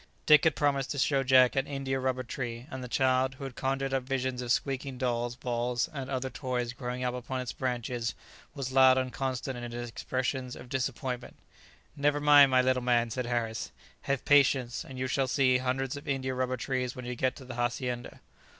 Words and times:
Dick 0.25 0.45
had 0.45 0.55
promised 0.55 0.89
to 0.89 0.97
show 0.97 1.21
Jack 1.21 1.55
an 1.55 1.67
India 1.67 1.99
rubber 1.99 2.23
tree, 2.23 2.65
and 2.71 2.83
the 2.83 2.87
child, 2.87 3.35
who 3.35 3.43
had 3.43 3.55
conjured 3.55 3.93
up 3.93 4.01
visions 4.01 4.41
of 4.41 4.51
squeaking 4.51 4.97
dolls, 4.97 5.35
balls, 5.35 5.87
and 5.93 6.09
other 6.09 6.27
toys 6.31 6.73
growing 6.73 7.03
upon 7.03 7.39
its 7.39 7.53
branches, 7.53 8.15
was 8.55 8.71
loud 8.71 8.97
and 8.97 9.13
constant 9.13 9.59
in 9.59 9.71
his 9.71 9.87
expressions 9.87 10.55
of 10.55 10.69
disappointment. 10.69 11.35
"Never 11.95 12.19
mind, 12.19 12.49
my 12.49 12.63
little 12.63 12.81
man," 12.81 13.11
said 13.11 13.27
Harris; 13.27 13.71
"have 14.01 14.25
patience, 14.25 14.83
and 14.83 14.97
you 14.97 15.05
shall 15.05 15.27
see 15.27 15.59
hundreds 15.59 15.95
of 15.95 16.07
India 16.07 16.33
rubber 16.33 16.57
trees 16.57 16.95
when 16.95 17.05
you 17.05 17.13
get 17.13 17.35
to 17.35 17.45
the 17.45 17.53
hacienda." 17.53 18.21